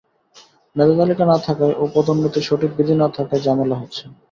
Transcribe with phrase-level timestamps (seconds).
[0.75, 4.03] মেধাতালিকা না থাকায় ও পদোন্নতির সঠিক বিধি না থাকায় ঝামেলা হচ্ছে।